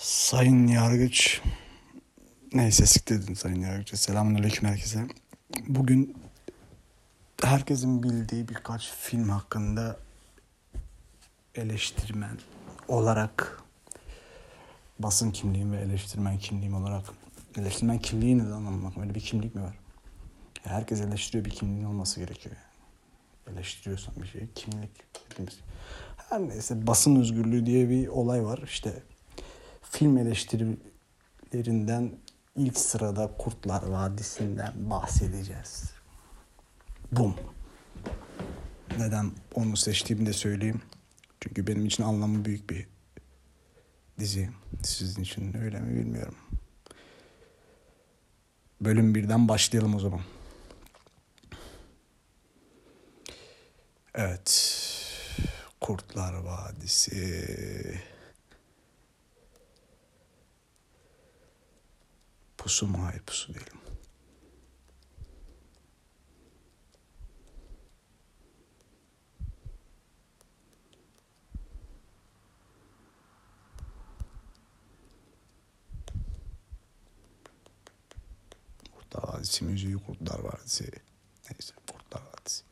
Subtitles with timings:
[0.00, 1.40] Sayın Yargıç,
[2.52, 3.94] neyse siktirdin Sayın Yargıç.
[3.94, 5.06] Selamünaleyküm herkese.
[5.68, 6.16] Bugün
[7.42, 9.96] herkesin bildiği birkaç film hakkında
[11.54, 12.38] eleştirmen
[12.88, 13.62] olarak
[14.98, 17.04] basın kimliğim ve eleştirmen kimliğim olarak
[17.56, 18.98] eleştirmen kimliği neden anlamak?
[18.98, 19.74] Öyle bir kimlik mi var?
[20.62, 22.56] Herkes eleştiriyor bir kimliğin olması gerekiyor.
[23.52, 24.90] Eleştiriyorsan bir şey kimlik.
[26.16, 28.60] Her neyse basın özgürlüğü diye bir olay var.
[28.64, 29.02] İşte
[29.90, 32.12] film eleştirilerinden
[32.56, 35.90] ilk sırada Kurtlar Vadisi'nden bahsedeceğiz.
[37.12, 37.34] Bum.
[38.98, 40.82] Neden onu seçtiğimi de söyleyeyim.
[41.40, 42.86] Çünkü benim için anlamı büyük bir
[44.18, 44.50] dizi.
[44.82, 46.34] Sizin için öyle mi bilmiyorum.
[48.80, 50.20] Bölüm birden başlayalım o zaman.
[54.14, 54.74] Evet.
[55.80, 58.00] Kurtlar Vadisi.
[62.68, 63.04] Pusu mu?
[63.04, 63.78] Hayır pusu değilim.
[78.96, 80.92] Kurtlar Vadisi müziği Kurtlar Vadisi.
[81.50, 82.62] Neyse Kurtlar Vadisi.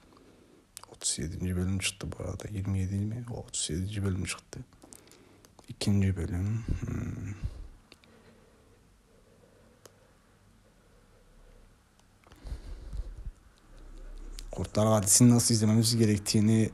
[0.89, 1.57] 37.
[1.57, 2.49] bölüm çıktı bu arada.
[2.51, 3.25] 27 mi?
[3.31, 4.05] O 37.
[4.05, 4.61] bölüm çıktı.
[5.69, 6.65] İkinci bölüm.
[6.81, 7.46] Hmm.
[14.57, 16.71] Kurtlar Vadisi'ni nasıl izlememiz gerektiğini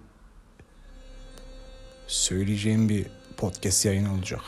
[2.06, 4.41] söyleyeceğim bir podcast yayını olacak.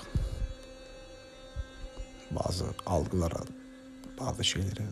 [2.31, 3.41] Bazı algılara,
[4.21, 4.83] bazı şeylere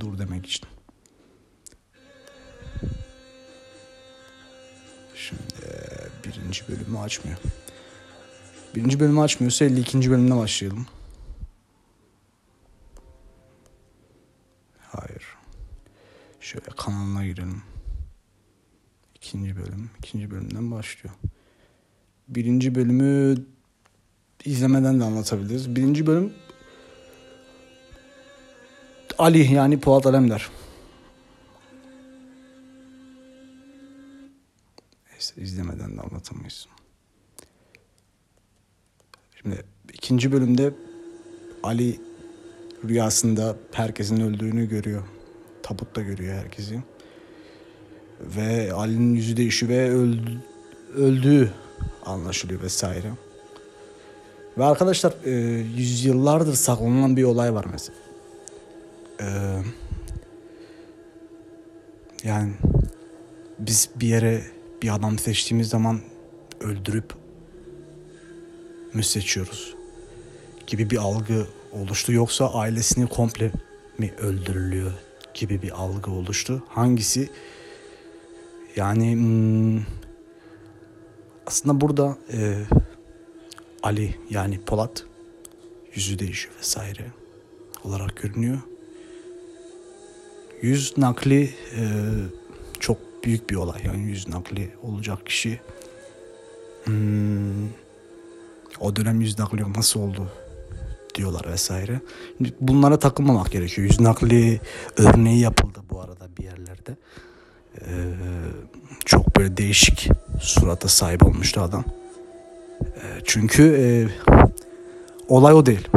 [0.00, 0.68] dur demek için.
[5.14, 5.42] Şimdi
[6.24, 7.38] birinci bölümü açmıyor.
[8.74, 10.10] Birinci bölümü açmıyorsa 52.
[10.10, 10.86] bölümüne başlayalım.
[14.80, 15.24] Hayır.
[16.40, 17.73] Şöyle kanalına girelim.
[19.34, 19.90] İkinci bölüm.
[19.98, 21.14] ikinci bölümden başlıyor.
[22.28, 23.36] Birinci bölümü
[24.44, 25.76] izlemeden de anlatabiliriz.
[25.76, 26.32] Birinci bölüm
[29.18, 30.50] Ali yani Polat Alemdar.
[35.10, 36.68] Neyse izlemeden de anlatamayız.
[39.36, 40.74] Şimdi ikinci bölümde
[41.62, 42.00] Ali
[42.84, 45.02] rüyasında herkesin öldüğünü görüyor.
[45.62, 46.93] Tabutta görüyor herkesi.
[48.36, 50.40] Ve Ali'nin yüzü değişiyor ve öldü,
[50.94, 51.50] öldüğü
[52.06, 53.10] anlaşılıyor vesaire.
[54.58, 55.30] Ve arkadaşlar e,
[55.76, 57.98] yüzyıllardır saklanan bir olay var mesela.
[59.20, 59.26] E,
[62.24, 62.52] yani
[63.58, 64.42] biz bir yere
[64.82, 66.00] bir adam seçtiğimiz zaman
[66.60, 67.14] öldürüp
[68.94, 69.74] mü seçiyoruz
[70.66, 72.12] gibi bir algı oluştu.
[72.12, 73.50] Yoksa ailesini komple
[73.98, 74.92] mi öldürülüyor
[75.34, 76.62] gibi bir algı oluştu.
[76.68, 77.28] Hangisi
[78.76, 79.82] yani hmm,
[81.46, 82.64] aslında burada e,
[83.82, 85.04] Ali yani Polat
[85.94, 87.06] yüzü değişiyor vesaire
[87.84, 88.58] olarak görünüyor.
[90.62, 91.42] Yüz nakli
[91.76, 91.82] e,
[92.80, 93.80] çok büyük bir olay.
[93.84, 95.60] Yani yüz nakli olacak kişi
[96.84, 97.68] hmm,
[98.80, 100.32] o dönem yüz nakli nasıl oldu
[101.14, 102.00] diyorlar vesaire.
[102.60, 103.88] Bunlara takılmamak gerekiyor.
[103.88, 104.60] Yüz nakli
[104.96, 106.96] örneği yapıldı bu arada bir yerlerde.
[107.80, 108.14] Ee,
[109.04, 110.08] çok böyle değişik
[110.40, 111.84] surata sahip olmuştu adam.
[112.82, 113.84] Ee, çünkü e,
[115.28, 115.88] olay o değil.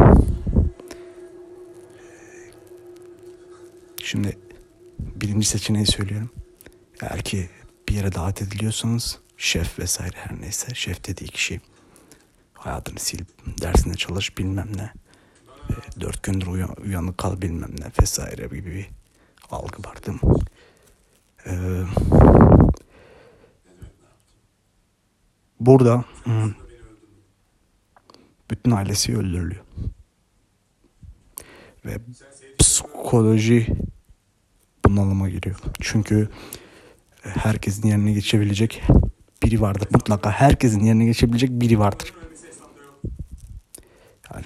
[4.03, 4.37] Şimdi
[4.99, 6.29] birinci seçeneği söylüyorum.
[7.01, 7.49] Eğer ki
[7.89, 11.61] bir yere davet ediliyorsanız şef vesaire her neyse şef dediği kişi
[12.53, 13.21] hayatını sil
[13.61, 14.91] dersine çalış bilmem ne
[15.69, 18.89] e, dört gündür uyan, uyanık kal bilmem ne vesaire gibi bir
[19.51, 20.11] algı vardı.
[20.23, 20.46] Ee,
[25.67, 26.53] burada hmm,
[28.51, 29.63] bütün ailesi öldürülüyor.
[31.85, 31.97] Ve
[32.59, 33.67] psikoloji
[34.85, 35.55] bunalıma giriyor.
[35.81, 36.29] Çünkü
[37.21, 38.83] herkesin yerine geçebilecek
[39.43, 39.87] biri vardır.
[39.93, 42.13] Mutlaka herkesin yerine geçebilecek biri vardır.
[44.33, 44.45] Yani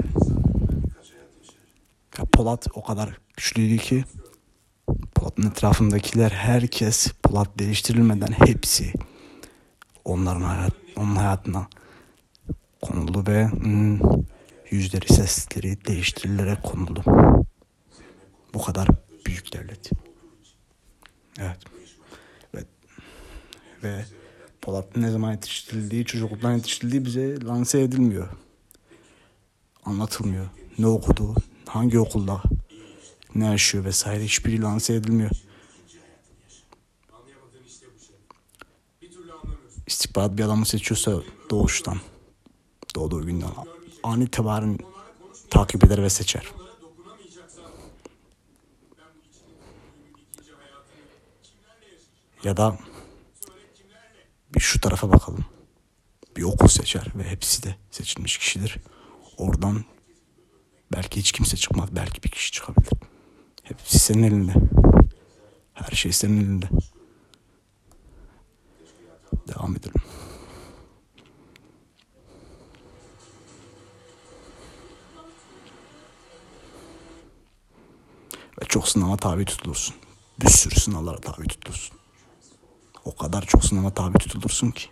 [2.19, 4.03] ya Polat o kadar güçlüydü ki
[5.15, 8.93] Polat'ın etrafındakiler herkes Polat değiştirilmeden hepsi
[10.05, 11.67] onların hayat onun hayatına
[12.81, 13.99] konuldu ve hmm,
[14.69, 17.03] yüzleri sesleri değiştirilerek konuldu.
[18.53, 18.87] Bu kadar
[19.25, 19.91] büyük devlet.
[21.39, 21.57] Evet.
[22.55, 22.63] Ve,
[23.83, 24.05] ve
[24.61, 28.29] Polat ne zaman yetiştirildiği, çocukluktan yetiştirildiği bize lanse edilmiyor.
[29.85, 30.49] anlatılmıyor.
[30.77, 32.41] Ne okudu, hangi okulda,
[33.35, 35.31] ne yaşıyor vesaire hiçbiri lanse edilmiyor.
[39.91, 41.97] İstihbarat bir adamı seçiyorsa doğuştan,
[42.95, 43.49] doğduğu günden
[44.03, 44.79] an itibaren
[45.49, 46.43] takip eder ve seçer.
[52.43, 52.77] Ya da
[54.55, 55.45] bir şu tarafa bakalım.
[56.37, 58.77] Bir okul seçer ve hepsi de seçilmiş kişidir.
[59.37, 59.85] Oradan
[60.93, 61.89] belki hiç kimse çıkmaz.
[61.95, 62.89] Belki bir kişi çıkabilir.
[63.63, 64.53] Hepsi senin elinde.
[65.73, 66.69] Her şey senin elinde.
[69.47, 70.01] Devam edelim.
[78.61, 79.95] Ve çok sınava tabi tutulursun.
[80.41, 81.97] Bir sürü sınavlara tabi tutulursun.
[83.05, 84.89] O kadar çok sınava tabi tutulursun ki.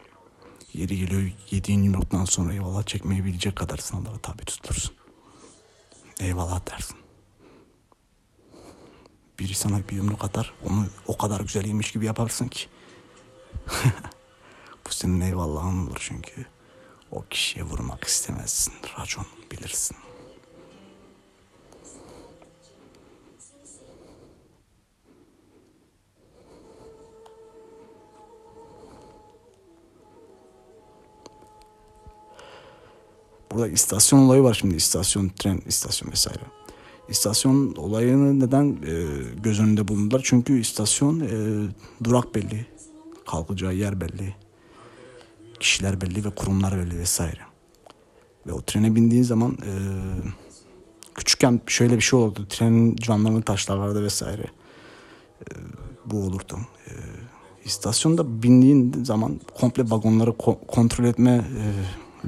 [0.74, 4.96] Yeri geliyor yediğin yumruktan sonra eyvallah çekmeyi bilecek kadar sınavlara tabi tutulursun.
[6.20, 6.98] Eyvallah dersin.
[9.40, 12.68] Biri sana bir yumruk atar, onu o kadar güzel yemiş gibi yaparsın ki.
[14.90, 16.46] Bu senin eyvallahın olur çünkü.
[17.12, 18.74] O kişiye vurmak istemezsin.
[19.00, 19.98] Racon bilirsin.
[33.52, 34.76] Burada istasyon olayı var şimdi.
[34.76, 36.44] istasyon, tren istasyon vesaire.
[37.10, 39.06] İstasyon olayını neden e,
[39.44, 40.22] göz önünde bulundular?
[40.24, 41.30] Çünkü istasyon e,
[42.04, 42.66] durak belli,
[43.28, 44.36] kalkacağı yer belli,
[45.60, 47.40] kişiler belli ve kurumlar belli vesaire.
[48.48, 49.74] Ve o trene bindiğin zaman e,
[51.16, 52.46] küçükken şöyle bir şey oldu.
[52.50, 54.46] Trenin camlarını taşlarlardı vesaire.
[55.42, 55.48] E,
[56.06, 56.60] bu olurdu.
[56.88, 56.92] E,
[57.66, 61.64] istasyonda bindiğin zaman komple vagonları ko- kontrol etme e,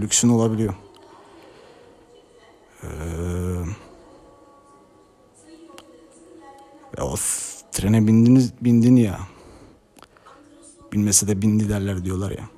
[0.01, 0.73] lüksün olabiliyor.
[2.83, 2.87] Ee,
[6.97, 7.15] ya o
[7.71, 9.19] trene bindiniz bindin ya.
[10.93, 12.49] Bilmese de bindi derler diyorlar ya.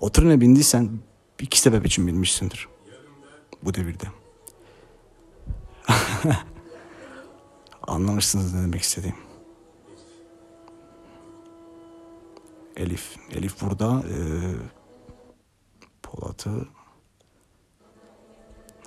[0.00, 0.90] O trene bindiysen
[1.38, 2.68] iki sebep için binmişsindir.
[3.62, 4.04] Bu devirde.
[7.82, 9.16] Anlamışsınız ne demek istediğim.
[12.76, 13.16] Elif.
[13.30, 14.16] Elif burada e,
[16.02, 16.68] Polat'ı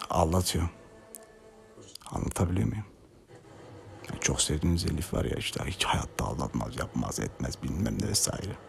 [0.10, 0.70] aldatıyor.
[2.12, 2.86] Anlatabiliyor muyum?
[4.10, 8.69] Yani çok sevdiğiniz Elif var ya işte hiç hayatta aldatmaz, yapmaz, etmez bilmem ne vesaire.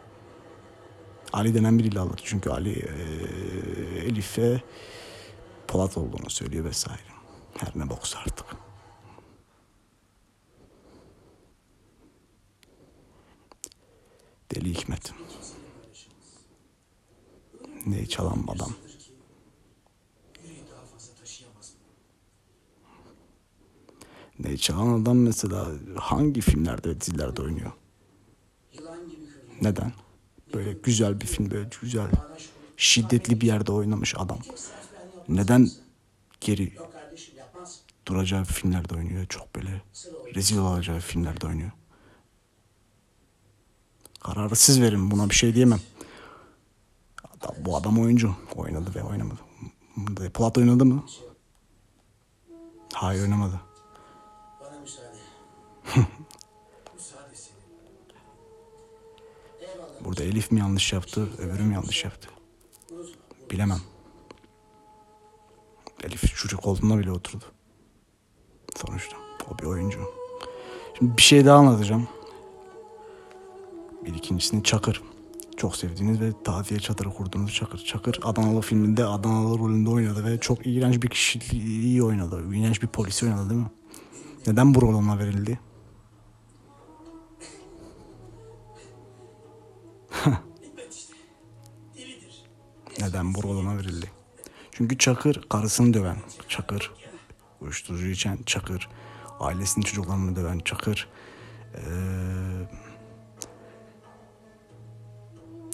[1.33, 2.29] Ali denen biriyle aldatıyor.
[2.29, 2.93] Çünkü Ali e,
[3.99, 4.63] Elif'e
[5.69, 7.03] Polat olduğunu söylüyor vesaire.
[7.59, 8.47] Her ne boksa artık.
[14.55, 15.13] Deli Hikmet.
[17.87, 18.73] Ne çalan adam.
[24.39, 25.67] Ne çalan adam mesela
[25.97, 27.73] hangi filmlerde dizilerde oynuyor?
[29.63, 29.93] Neden?
[30.55, 32.11] Böyle güzel bir film böyle güzel
[32.77, 34.39] şiddetli bir yerde oynamış adam.
[35.29, 35.71] Neden
[36.41, 36.73] geri
[38.07, 39.27] duracağı filmlerde oynuyor?
[39.27, 39.83] Çok böyle
[40.35, 41.71] rezil olacağı filmlerde oynuyor.
[44.21, 45.81] Kararı siz verin buna bir şey diyemem.
[47.59, 48.37] Bu adam oyuncu.
[48.57, 49.41] Oynadı ve oynamadı.
[50.35, 51.05] Polat oynadı mı?
[52.93, 53.61] Hayır oynamadı.
[60.05, 62.29] Burada Elif mi yanlış yaptı, öbürü mü yanlış yaptı?
[63.51, 63.81] Bilemem.
[66.05, 67.45] Elif çocuk koltuğunda bile oturdu.
[68.77, 69.17] Sonuçta
[69.51, 69.99] o bir oyuncu.
[70.99, 72.09] Şimdi bir şey daha anlatacağım.
[74.05, 75.03] Bir ikincisini Çakır.
[75.57, 77.79] Çok sevdiğiniz ve taziye çadırı kurduğunuz Çakır.
[77.79, 82.55] Çakır Adanalı filminde Adanalı rolünde oynadı ve çok iğrenç bir kişiliği oynadı.
[82.55, 83.71] İğrenç bir polisi oynadı değil mi?
[84.47, 85.61] Neden bu rol ona verildi?
[93.11, 94.11] Neden bu rol ona verildi?
[94.73, 96.17] Çünkü Çakır karısını döven,
[96.49, 96.93] Çakır
[97.61, 98.89] uyuşturucu içen Çakır,
[99.41, 101.09] ailesinin çocuklarını döven Çakır,
[101.75, 101.81] ee,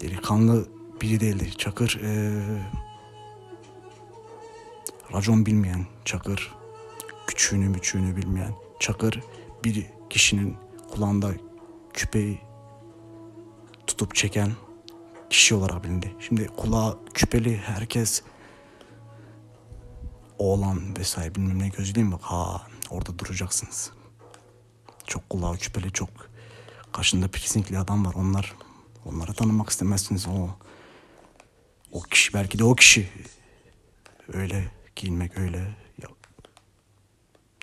[0.02, 0.68] delikanlı
[1.02, 1.50] biri değildi.
[1.58, 2.42] Çakır ee,
[5.12, 6.54] racon bilmeyen Çakır,
[7.26, 9.22] küçüğünü müçüğünü bilmeyen Çakır
[9.64, 10.56] bir kişinin
[10.90, 11.30] kulağında
[11.92, 12.40] küpeyi
[13.86, 14.50] tutup çeken
[15.30, 16.16] kişi olarak bilindi.
[16.20, 18.22] Şimdi kulağı küpeli herkes
[20.38, 23.90] oğlan vesaire bilmem ne gözüyle mi bak ha orada duracaksınız.
[25.06, 26.08] Çok kulağı küpeli çok
[26.92, 28.54] karşında piercingli adam var onlar
[29.04, 30.48] onları tanımak istemezsiniz o
[31.92, 33.08] o kişi belki de o kişi
[34.32, 35.58] öyle giyinmek öyle
[36.02, 36.08] ya,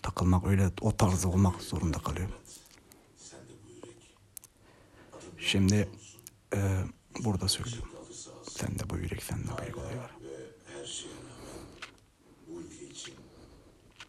[0.03, 2.29] takılmak öyle o tarzda olmak zorunda kalıyor.
[5.37, 5.89] Şimdi
[6.55, 6.83] e,
[7.19, 7.89] burada söylüyorum.
[8.49, 10.11] Sen de bu yürek, sen de bu yürek olayı var.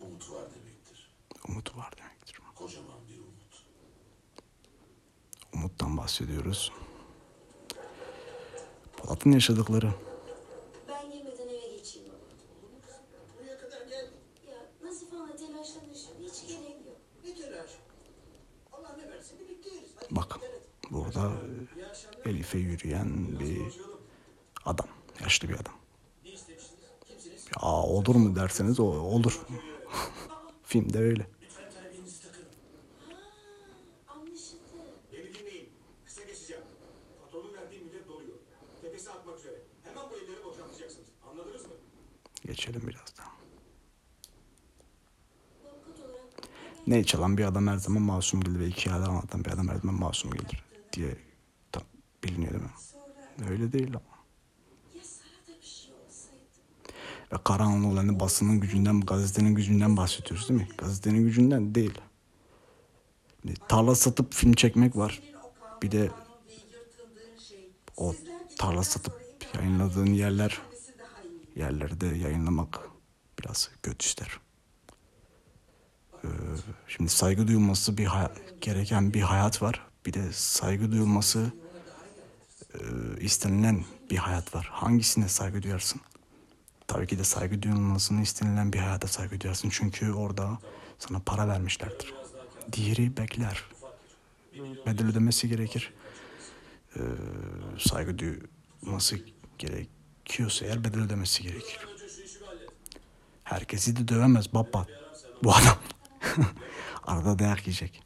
[0.01, 1.11] Umut var demektir.
[1.49, 2.39] Umut var demektir.
[2.55, 3.65] Kocaman bir umut.
[5.55, 6.73] Umuttan bahsediyoruz.
[8.97, 9.93] Polat'ın yaşadıkları.
[10.89, 12.25] Ben yemeden eve geçeyim baba.
[13.39, 14.13] Buraya kadar geldik.
[14.49, 16.29] Ya Nazif Hanım'la telaşlanır şimdi.
[16.33, 16.97] Hiç gerek yok.
[17.25, 17.71] Ne telaş?
[18.73, 19.91] Allah ne versin birlikte yeriz.
[19.97, 20.39] Hadi Bak
[20.91, 21.33] burada
[22.25, 23.81] e, Elif'e yürüyen bir
[24.65, 24.89] adam.
[25.21, 25.75] Yaşlı bir adam.
[27.57, 29.41] Ya olur mu derseniz o olur.
[30.63, 31.27] Filmde öyle.
[42.47, 43.31] Geçelim biraz daha.
[45.65, 49.51] Avukat olarak Ne çalan bir adam her zaman masum gelir ve iki adam anlatan bir
[49.51, 51.17] adam her zaman masum gelir diye
[52.25, 53.51] biliniyor değil mi?
[53.51, 54.15] Öyle değil ama.
[57.33, 60.69] Ve Karahanlıoğlu'nun basının gücünden, gazetenin gücünden bahsediyoruz değil mi?
[60.79, 62.01] Gazetenin gücünden değil.
[63.43, 65.23] Şimdi Tarla satıp film çekmek var.
[65.83, 66.11] Bir de
[67.97, 68.15] o
[68.59, 69.15] tarla satıp
[69.55, 70.61] yayınladığın yerler
[71.57, 72.81] yerlerde yayınlamak
[73.39, 74.41] biraz kötü ister.
[76.25, 76.29] Ee,
[76.89, 78.09] şimdi saygı duyulması bir
[78.61, 79.87] gereken bir hayat var.
[80.07, 81.64] Bir de saygı duyulması e,
[83.25, 84.69] istenilen bir hayat var.
[84.73, 86.01] Hangisine saygı duyarsın?
[86.87, 89.69] Tabii ki de saygı duyulmasını istenilen bir hayata saygı duyarsın.
[89.73, 90.59] Çünkü orada
[90.99, 92.15] sana para vermişlerdir.
[92.73, 93.65] Diğeri bekler.
[94.87, 95.93] Bedel ödemesi gerekir.
[96.97, 97.01] Ee,
[97.79, 99.17] saygı duyulması
[99.59, 101.79] gerekiyorsa eğer bedel ödemesi gerekir.
[103.45, 104.87] Herkesi de dövemez baba.
[105.45, 105.79] Bu adam.
[107.05, 108.03] Arada dayak yiyecek.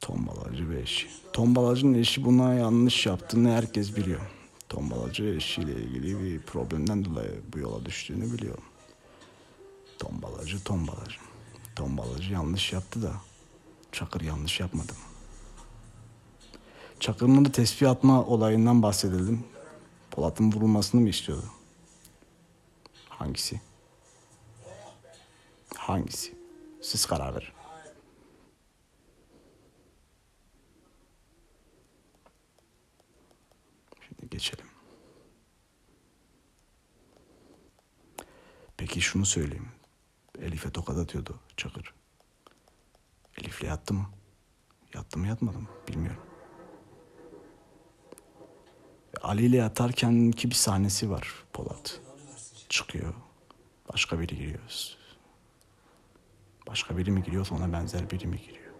[0.00, 1.06] Tombalacı ve eşi.
[1.32, 4.20] Tombalacının eşi buna yanlış yaptığını herkes biliyor.
[4.68, 8.58] Tombalacı eşiyle ilgili bir problemden dolayı bu yola düştüğünü biliyor.
[9.98, 11.16] Tombalacı tombalacı.
[11.76, 13.12] Tombalacı yanlış yaptı da
[13.92, 14.98] Çakır yanlış yapmadı mı?
[17.00, 19.44] Çakır'ın da tespih atma olayından bahsedelim.
[20.10, 21.44] Polat'ın vurulmasını mı istiyordu?
[23.08, 23.60] Hangisi?
[25.76, 26.34] Hangisi?
[26.82, 27.48] Siz karar verin.
[34.00, 34.66] Şimdi geçelim.
[38.80, 39.68] Peki şunu söyleyeyim.
[40.38, 41.94] Elif'e tokat atıyordu Çakır.
[43.38, 44.10] Elif'le yattı mı?
[44.94, 45.68] Yattı mı yatmadı mı?
[45.88, 46.22] Bilmiyorum.
[49.22, 52.00] Ali ile yatarken ki bir sahnesi var Polat.
[52.68, 53.14] Çıkıyor.
[53.92, 54.96] Başka biri giriyor.
[56.66, 58.72] Başka biri mi giriyor ona benzer biri mi giriyor?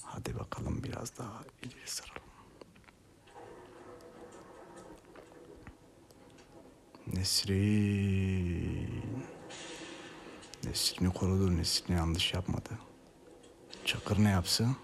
[0.04, 2.30] Hadi bakalım biraz daha ileri saralım.
[7.14, 9.04] Nesrin.
[11.60, 12.70] Nesrin'i yanlış yapmadı.
[13.86, 14.76] Çakır ne yapsın?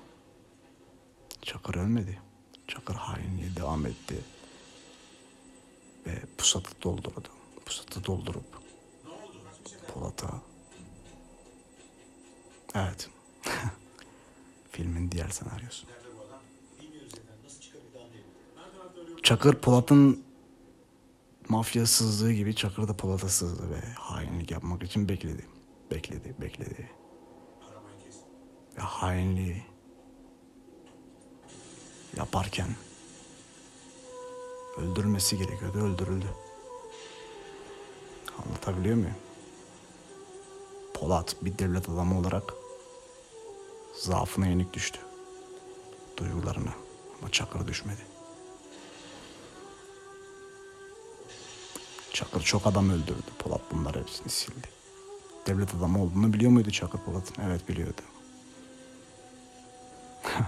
[1.41, 2.21] Çakır ölmedi.
[2.67, 4.21] Çakır hainliğe devam etti.
[6.07, 7.29] Ve pusatı doldurdu.
[7.65, 8.43] Pusatı doldurup
[9.87, 10.41] Polat'a
[12.75, 13.09] Evet.
[14.71, 15.87] Filmin diğer senaryosu.
[19.23, 20.23] Çakır Polat'ın
[21.49, 25.54] mafya sızdığı gibi Çakır da Polat'a sızdı ve hainlik yapmak için bekledi.
[25.91, 26.89] Bekledi, bekledi.
[28.77, 29.63] Ve hainliği
[32.17, 32.67] yaparken
[34.77, 36.27] öldürmesi gerekiyordu, öldürüldü.
[38.45, 39.15] Anlatabiliyor muyum?
[40.93, 42.53] Polat bir devlet adamı olarak
[43.93, 44.99] zaafına yenik düştü.
[46.17, 46.73] Duygularına
[47.19, 48.01] ama Çakır düşmedi.
[52.13, 53.31] Çakır çok adam öldürdü.
[53.39, 54.74] Polat bunlar hepsini sildi.
[55.47, 57.43] Devlet adamı olduğunu biliyor muydu Çakır Polat'ın?
[57.43, 58.01] Evet biliyordu.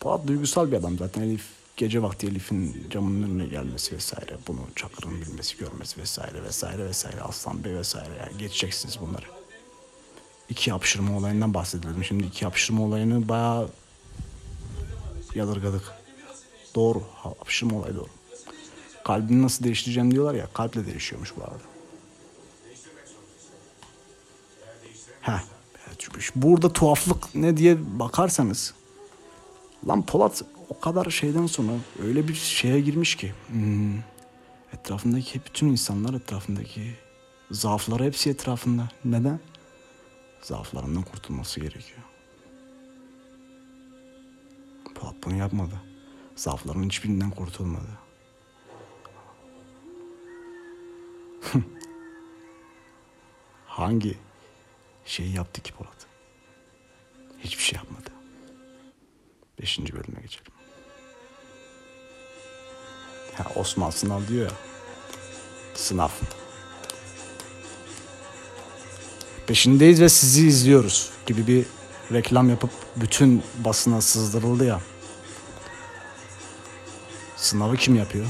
[0.00, 1.44] Polat duygusal bir adam zaten Elif
[1.76, 4.36] gece vakti Elif'in camının önüne gelmesi vesaire.
[4.48, 7.20] Bunu Çakır'ın bilmesi, görmesi vesaire vesaire vesaire.
[7.20, 8.14] Aslan Bey vesaire.
[8.20, 9.26] Yani geçeceksiniz bunları.
[10.48, 12.04] İki hapşırma olayından bahsedelim.
[12.04, 13.68] Şimdi iki hapşırma olayını bayağı
[15.34, 15.82] yadırgadık.
[16.74, 17.02] Doğru.
[17.14, 18.08] Hapşırma olayı doğru.
[19.04, 20.48] Kalbini nasıl değiştireceğim diyorlar ya.
[20.54, 21.62] Kalple değişiyormuş bu arada.
[25.20, 25.42] Heh.
[25.98, 28.74] Çünkü burada tuhaflık ne diye bakarsanız
[29.88, 33.98] lan Polat o kadar şeyden sonra öyle bir şeye girmiş ki hmm,
[34.72, 36.94] etrafındaki bütün insanlar etrafındaki
[37.50, 38.88] zaafları hepsi etrafında.
[39.04, 39.40] Neden?
[40.42, 42.07] Zaaflarından kurtulması gerekiyor.
[44.98, 45.74] Polat bunu yapmadı.
[46.36, 47.98] Zaafların hiçbirinden kurtulmadı.
[53.66, 54.18] Hangi
[55.04, 56.06] şeyi yaptı ki Polat?
[57.38, 58.10] Hiçbir şey yapmadı.
[59.60, 60.52] Beşinci bölüme geçelim.
[63.34, 64.56] Ha, Osman sınav diyor ya.
[65.74, 66.08] Sınav.
[69.46, 71.66] Peşindeyiz ve sizi izliyoruz gibi bir
[72.12, 74.80] reklam yapıp bütün basına sızdırıldı ya.
[77.36, 78.26] Sınavı kim yapıyor?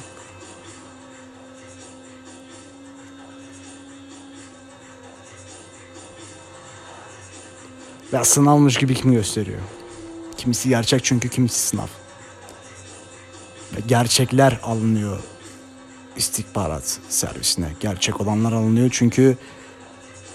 [8.13, 9.61] Ya sınavmış gibi kim gösteriyor?
[10.37, 11.87] Kimisi gerçek çünkü kimisi sınav.
[13.77, 15.19] Ve gerçekler alınıyor
[16.17, 17.73] istihbarat servisine.
[17.81, 19.37] Gerçek olanlar alınıyor çünkü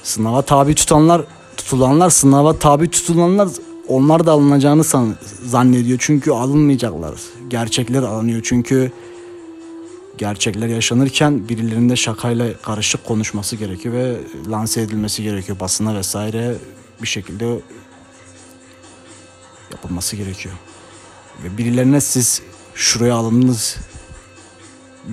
[0.04, 1.22] sınava tabi tutanlar
[1.64, 3.50] tutulanlar sınava tabi tutulanlar
[3.88, 5.16] onlar da alınacağını san-
[5.46, 5.98] zannediyor.
[6.02, 7.14] Çünkü alınmayacaklar.
[7.50, 8.92] Gerçekler alınıyor çünkü
[10.18, 14.18] gerçekler yaşanırken birilerinde şakayla karışık konuşması gerekiyor ve
[14.50, 16.56] lanse edilmesi gerekiyor basına vesaire
[17.02, 17.60] bir şekilde
[19.72, 20.56] yapılması gerekiyor.
[21.44, 22.42] Ve birilerine siz
[22.76, 23.78] şuraya alındınız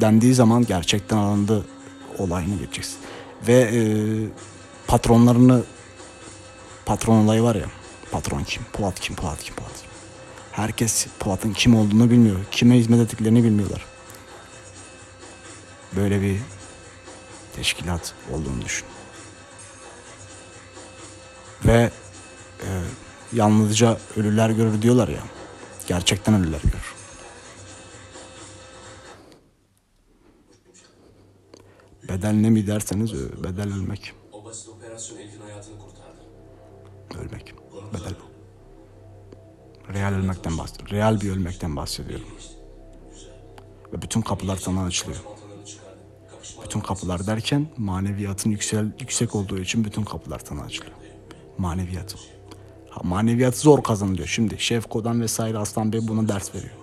[0.01, 1.65] dendiği zaman gerçekten alındı
[2.19, 2.97] olayını geçeceksin.
[3.49, 3.81] Ve e,
[4.87, 5.63] patronlarını
[6.91, 7.67] patron olayı var ya
[8.11, 8.63] patron kim?
[8.73, 9.17] Polat kim?
[9.17, 9.55] Polat kim?
[9.55, 9.91] Polat kim?
[10.53, 12.41] Herkes Polat'ın kim olduğunu bilmiyor.
[12.51, 13.85] Kime hizmet ettiklerini bilmiyorlar.
[15.97, 16.41] Böyle bir
[17.57, 18.87] teşkilat olduğunu düşün.
[21.65, 21.91] Ve
[22.61, 22.69] e,
[23.33, 25.23] yalnızca ölüler görür diyorlar ya.
[25.87, 26.95] Gerçekten ölüler görür.
[32.09, 34.13] Bedel ne mi derseniz ö- bedel ölmek.
[34.45, 35.90] Basit operasyon Elif'in hayatını kurtardı.
[37.19, 37.55] Ölmek.
[37.95, 38.31] Bedel bu.
[39.93, 40.97] Real ölmekten bahsediyorum.
[40.97, 42.27] Real bir ölmekten bahsediyorum.
[43.93, 45.21] Ve bütün kapılar sana açılıyor.
[46.65, 50.97] Bütün kapılar derken maneviyatın yüksel, yüksek olduğu için bütün kapılar sana açılıyor.
[51.59, 52.15] Maneviyat.
[52.91, 54.29] Ha, maneviyat zor kazanılıyor.
[54.29, 56.75] Şimdi Şevko'dan vesaire Aslan Bey buna ders veriyor.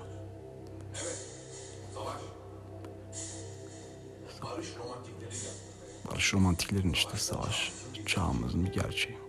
[6.12, 7.72] Barış romantiklerin işte savaş.
[8.06, 9.27] Çağımızın bir gerçeği.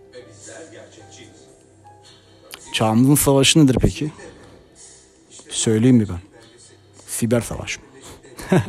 [2.73, 4.11] Çağımızın savaşı nedir peki?
[5.49, 6.19] Söyleyeyim mi ben?
[7.07, 7.83] Siber savaş mı?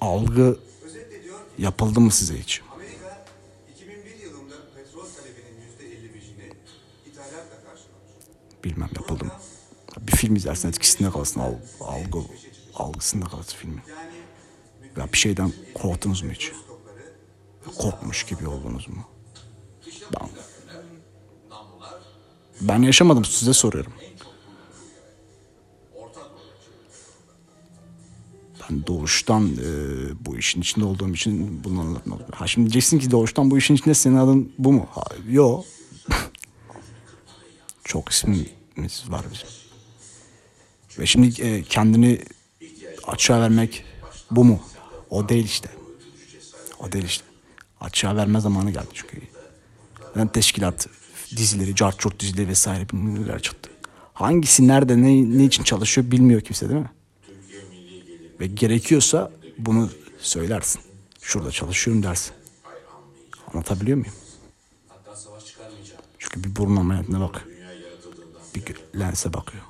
[0.00, 0.58] Algı
[1.58, 2.62] yapıldı mı size hiç?
[2.74, 3.24] Amerika
[3.74, 6.52] 2001 yılında petrol talebinin %55'ini
[7.06, 7.82] ithalatla karşılamış.
[8.64, 9.32] Bilmem yapıldı mı?
[10.00, 11.40] Bir film izlersin etkisinde kalırsın.
[11.40, 12.18] Al, algı,
[12.74, 13.80] algısında kalırsın filmin.
[14.96, 16.52] Ya bir şeyden korktunuz mu hiç?
[17.78, 19.04] Korkmuş gibi oldunuz mu?
[22.68, 23.92] Ben yaşamadım size soruyorum.
[28.70, 29.68] Ben doğuştan e,
[30.26, 32.26] bu işin içinde olduğum için bunu anlatmadım.
[32.34, 34.86] Ha şimdi diyeceksin ki doğuştan bu işin içinde senin adın bu mu?
[34.90, 35.62] Ha, yo.
[37.84, 39.48] Çok ismimiz var bizim.
[40.98, 42.22] Ve şimdi e, kendini
[43.06, 43.84] açığa vermek
[44.30, 44.60] bu mu?
[45.10, 45.68] O değil işte.
[46.78, 47.24] O değil işte.
[47.80, 49.20] Açığa verme zamanı geldi çünkü.
[50.16, 50.88] Yani teşkilat
[51.36, 53.70] dizileri, carçurt dizileri vesaire bilmem çıktı.
[54.14, 56.90] Hangisi nerede ne, ne için çalışıyor bilmiyor kimse değil mi?
[58.40, 60.80] Ve gerekiyorsa bunu söylersin.
[61.20, 62.32] Şurada çalışıyorum dersin.
[63.54, 64.14] Anlatabiliyor muyum?
[66.18, 67.46] Çünkü bir burun ameliyatına bakıyor.
[68.54, 69.64] Bir lense bakıyor.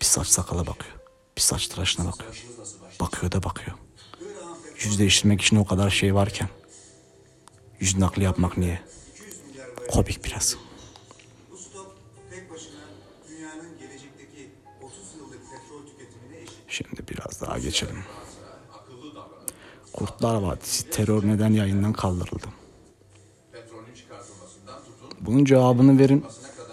[0.00, 0.94] Bir saç sakala bakıyor.
[1.36, 2.44] Bir saç tıraşına bakıyor.
[3.00, 3.76] Bakıyor da bakıyor.
[4.78, 6.48] Yüz değiştirmek için o kadar şey varken.
[7.80, 8.80] Yüz nakli yapmak niye?
[9.90, 10.56] Komik biraz.
[16.70, 18.04] Şimdi biraz daha geçelim.
[19.92, 22.46] Kurtlar Vadisi terör neden yayından kaldırıldı?
[25.20, 26.24] Bunun cevabını verin.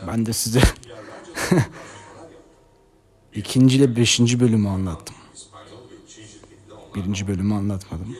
[0.07, 0.61] Ben de size
[3.33, 5.15] İkinci ile beşinci bölümü anlattım.
[6.95, 8.15] Birinci bölümü anlatmadım.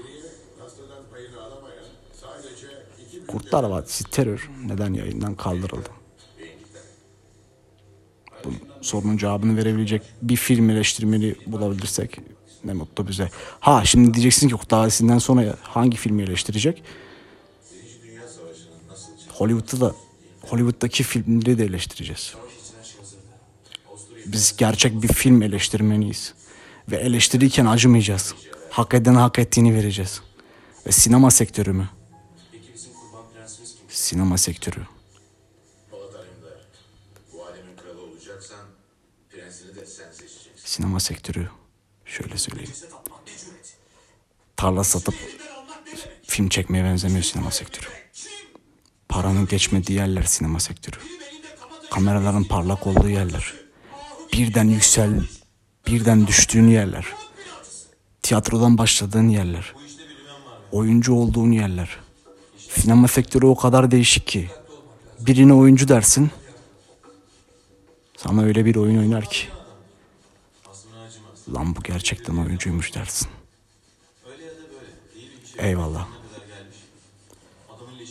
[3.28, 5.90] Kurtlar Vadisi terör neden yayından kaldırıldı?
[8.88, 12.17] Sorunun cevabını verebilecek bir film eleştirmeni bulabilirsek
[12.63, 13.30] ne mutlu bize.
[13.60, 16.84] Ha şimdi diyeceksin ki Kurtlar Vadisi'nden sonra hangi filmi eleştirecek?
[19.30, 19.95] Hollywood'da da
[20.41, 22.36] Hollywood'daki filmleri de eleştireceğiz.
[24.26, 26.34] Biz gerçek bir film eleştirmeniyiz.
[26.91, 28.36] Ve eleştirirken acımayacağız.
[28.69, 30.21] Hak eden hak ettiğini vereceğiz.
[30.88, 31.89] Ve sinema sektörü mü?
[33.89, 34.82] Sinema sektörü.
[38.38, 38.65] Kralı olacaksan
[39.30, 40.52] prensini de sen seçeceksin.
[40.56, 41.50] Sinema sektörü.
[42.06, 42.71] Şöyle söyleyeyim.
[44.58, 45.15] Tarla satıp
[46.23, 47.88] film çekmeye benzemiyor sinema sektörü.
[49.10, 50.97] Paranın geçmediği yerler sinema sektörü.
[51.91, 53.54] Kameraların parlak olduğu yerler.
[54.34, 55.23] Birden yüksel,
[55.88, 57.06] birden düştüğün yerler.
[58.23, 59.73] Tiyatrodan başladığın yerler.
[60.71, 62.00] Oyuncu olduğun yerler.
[62.58, 64.50] Sinema sektörü o kadar değişik ki.
[65.19, 66.32] Birine oyuncu dersin.
[68.18, 69.48] Sana öyle bir oyun oynar ki.
[71.54, 73.28] Lan bu gerçekten oyuncuymuş dersin.
[75.58, 76.08] Eyvallah.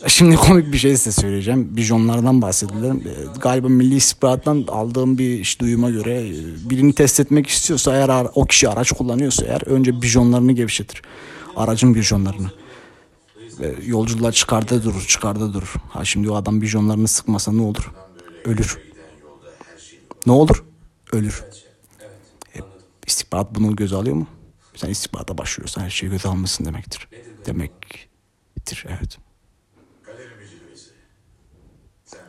[0.07, 1.77] Şimdi komik bir şey size söyleyeceğim.
[1.77, 3.03] Bijonlardan bahsedelim.
[3.07, 6.33] Ee, Galiba Milli İstihbarat'tan aldığım bir duyuma göre e,
[6.69, 11.01] birini test etmek istiyorsa eğer o kişi araç kullanıyorsa eğer önce bijonlarını gevşetir.
[11.55, 12.51] Aracın bijonlarını.
[13.85, 15.73] Yolcular çıkarda durur, çıkarda durur.
[15.89, 17.91] Ha şimdi o adam bijonlarını sıkmasa ne olur?
[18.45, 18.86] Ölür.
[20.27, 20.65] Ne olur?
[21.11, 21.43] Ölür.
[22.55, 22.59] E,
[23.05, 24.27] istihbarat bunu göze alıyor mu?
[24.75, 27.07] Sen istihbarata başvuruyorsan her şeyi göze almışsın demektir.
[27.45, 29.17] Demektir, evet.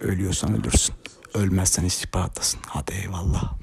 [0.00, 0.94] Ölüyorsan ölürsün.
[1.34, 2.60] Ölmezsen istihbarattasın.
[2.66, 3.58] Hadi eyvallah.